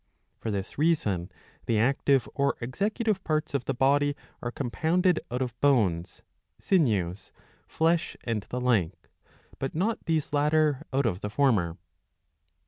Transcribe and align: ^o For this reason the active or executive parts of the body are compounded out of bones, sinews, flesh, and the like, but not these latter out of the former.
^o 0.01 0.39
For 0.41 0.49
this 0.49 0.79
reason 0.79 1.31
the 1.67 1.77
active 1.77 2.27
or 2.33 2.57
executive 2.59 3.23
parts 3.23 3.53
of 3.53 3.65
the 3.65 3.73
body 3.75 4.15
are 4.41 4.49
compounded 4.49 5.19
out 5.29 5.43
of 5.43 5.61
bones, 5.61 6.23
sinews, 6.59 7.31
flesh, 7.67 8.17
and 8.23 8.41
the 8.49 8.59
like, 8.59 9.09
but 9.59 9.75
not 9.75 10.07
these 10.07 10.33
latter 10.33 10.87
out 10.91 11.05
of 11.05 11.21
the 11.21 11.29
former. 11.29 11.77